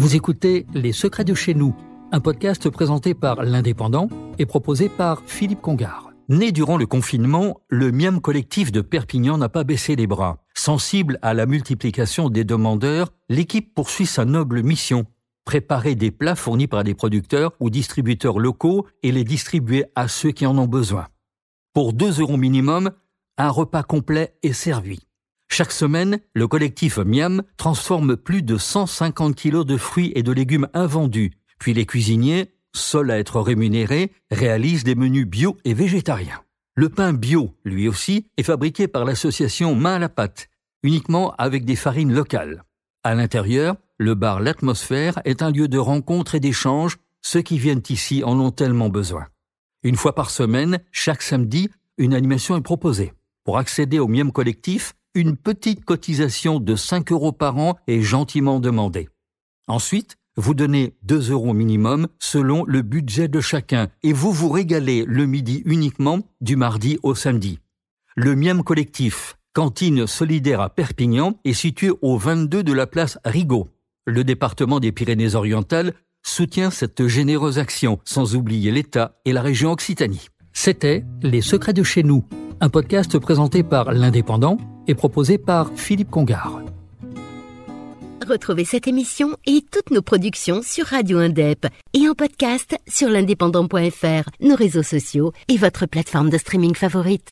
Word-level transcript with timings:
Vous 0.00 0.16
écoutez 0.16 0.64
Les 0.72 0.92
Secrets 0.92 1.24
de 1.24 1.34
chez 1.34 1.52
nous, 1.52 1.76
un 2.10 2.20
podcast 2.20 2.70
présenté 2.70 3.12
par 3.12 3.42
l'Indépendant 3.42 4.08
et 4.38 4.46
proposé 4.46 4.88
par 4.88 5.20
Philippe 5.26 5.60
Congard. 5.60 6.10
Né 6.30 6.52
durant 6.52 6.78
le 6.78 6.86
confinement, 6.86 7.60
le 7.68 7.92
Miam 7.92 8.22
collectif 8.22 8.72
de 8.72 8.80
Perpignan 8.80 9.36
n'a 9.36 9.50
pas 9.50 9.62
baissé 9.62 9.96
les 9.96 10.06
bras. 10.06 10.38
Sensible 10.54 11.18
à 11.20 11.34
la 11.34 11.44
multiplication 11.44 12.30
des 12.30 12.44
demandeurs, 12.44 13.12
l'équipe 13.28 13.74
poursuit 13.74 14.06
sa 14.06 14.24
noble 14.24 14.62
mission 14.62 15.04
préparer 15.44 15.94
des 15.96 16.10
plats 16.10 16.34
fournis 16.34 16.66
par 16.66 16.82
des 16.82 16.94
producteurs 16.94 17.52
ou 17.60 17.68
distributeurs 17.68 18.38
locaux 18.38 18.86
et 19.02 19.12
les 19.12 19.24
distribuer 19.24 19.84
à 19.96 20.08
ceux 20.08 20.30
qui 20.30 20.46
en 20.46 20.56
ont 20.56 20.66
besoin. 20.66 21.08
Pour 21.74 21.92
2 21.92 22.22
euros 22.22 22.38
minimum, 22.38 22.90
un 23.36 23.50
repas 23.50 23.82
complet 23.82 24.32
est 24.42 24.54
servi. 24.54 25.00
Chaque 25.52 25.72
semaine, 25.72 26.20
le 26.32 26.46
collectif 26.46 26.98
Miam 26.98 27.42
transforme 27.56 28.16
plus 28.16 28.42
de 28.42 28.56
150 28.56 29.34
kilos 29.34 29.66
de 29.66 29.76
fruits 29.76 30.12
et 30.14 30.22
de 30.22 30.30
légumes 30.30 30.68
invendus, 30.74 31.32
puis 31.58 31.74
les 31.74 31.86
cuisiniers, 31.86 32.52
seuls 32.72 33.10
à 33.10 33.18
être 33.18 33.40
rémunérés, 33.40 34.12
réalisent 34.30 34.84
des 34.84 34.94
menus 34.94 35.26
bio 35.26 35.56
et 35.64 35.74
végétariens. 35.74 36.40
Le 36.76 36.88
pain 36.88 37.12
bio, 37.12 37.52
lui 37.64 37.88
aussi, 37.88 38.28
est 38.36 38.44
fabriqué 38.44 38.86
par 38.86 39.04
l'association 39.04 39.74
Main 39.74 39.96
à 39.96 39.98
la 39.98 40.08
pâte, 40.08 40.48
uniquement 40.84 41.34
avec 41.36 41.64
des 41.64 41.76
farines 41.76 42.14
locales. 42.14 42.62
À 43.02 43.16
l'intérieur, 43.16 43.74
le 43.98 44.14
bar 44.14 44.40
L'Atmosphère 44.40 45.20
est 45.24 45.42
un 45.42 45.50
lieu 45.50 45.66
de 45.66 45.78
rencontre 45.78 46.36
et 46.36 46.40
d'échange, 46.40 46.96
ceux 47.22 47.42
qui 47.42 47.58
viennent 47.58 47.82
ici 47.90 48.22
en 48.24 48.38
ont 48.38 48.52
tellement 48.52 48.88
besoin. 48.88 49.26
Une 49.82 49.96
fois 49.96 50.14
par 50.14 50.30
semaine, 50.30 50.78
chaque 50.92 51.22
samedi, 51.22 51.70
une 51.98 52.14
animation 52.14 52.56
est 52.56 52.62
proposée. 52.62 53.12
Pour 53.44 53.58
accéder 53.58 53.98
au 53.98 54.06
Miam 54.06 54.30
collectif, 54.30 54.94
une 55.14 55.36
petite 55.36 55.84
cotisation 55.84 56.60
de 56.60 56.76
5 56.76 57.10
euros 57.12 57.32
par 57.32 57.58
an 57.58 57.76
est 57.86 58.02
gentiment 58.02 58.60
demandée. 58.60 59.08
Ensuite, 59.66 60.16
vous 60.36 60.54
donnez 60.54 60.94
2 61.02 61.32
euros 61.32 61.52
minimum 61.52 62.06
selon 62.18 62.64
le 62.64 62.82
budget 62.82 63.28
de 63.28 63.40
chacun 63.40 63.88
et 64.02 64.12
vous 64.12 64.32
vous 64.32 64.48
régalez 64.48 65.04
le 65.06 65.26
midi 65.26 65.62
uniquement 65.64 66.20
du 66.40 66.56
mardi 66.56 66.98
au 67.02 67.14
samedi. 67.14 67.58
Le 68.16 68.36
Miam 68.36 68.62
collectif, 68.62 69.36
cantine 69.52 70.06
solidaire 70.06 70.60
à 70.60 70.70
Perpignan, 70.70 71.34
est 71.44 71.52
situé 71.52 71.90
au 72.02 72.16
22 72.16 72.62
de 72.62 72.72
la 72.72 72.86
place 72.86 73.18
Rigaud. 73.24 73.68
Le 74.06 74.24
département 74.24 74.80
des 74.80 74.92
Pyrénées-Orientales 74.92 75.94
soutient 76.22 76.70
cette 76.70 77.06
généreuse 77.06 77.58
action, 77.58 77.98
sans 78.04 78.36
oublier 78.36 78.70
l'État 78.70 79.20
et 79.24 79.32
la 79.32 79.42
région 79.42 79.72
Occitanie. 79.72 80.28
C'était 80.52 81.04
Les 81.22 81.40
Secrets 81.40 81.72
de 81.72 81.82
chez 81.82 82.02
nous, 82.02 82.24
un 82.60 82.68
podcast 82.68 83.18
présenté 83.18 83.62
par 83.62 83.92
l'Indépendant 83.92 84.58
et 84.86 84.94
proposé 84.94 85.38
par 85.38 85.70
Philippe 85.74 86.10
Congard. 86.10 86.60
Retrouvez 88.26 88.64
cette 88.64 88.86
émission 88.86 89.36
et 89.46 89.64
toutes 89.72 89.90
nos 89.90 90.02
productions 90.02 90.60
sur 90.62 90.86
Radio 90.86 91.18
Indep 91.18 91.66
et 91.94 92.08
en 92.08 92.14
podcast 92.14 92.76
sur 92.86 93.08
l'indépendant.fr, 93.08 94.30
nos 94.40 94.54
réseaux 94.54 94.82
sociaux 94.82 95.32
et 95.48 95.56
votre 95.56 95.86
plateforme 95.86 96.30
de 96.30 96.38
streaming 96.38 96.74
favorite. 96.74 97.30